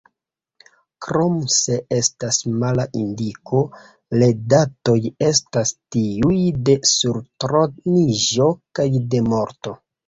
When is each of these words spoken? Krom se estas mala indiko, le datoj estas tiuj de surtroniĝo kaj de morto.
Krom 1.05 1.35
se 1.55 1.75
estas 1.97 2.39
mala 2.63 2.87
indiko, 3.01 3.61
le 4.23 4.31
datoj 4.55 4.97
estas 5.29 5.77
tiuj 5.99 6.43
de 6.71 6.81
surtroniĝo 6.97 8.53
kaj 8.81 8.91
de 9.15 9.27
morto. 9.33 9.81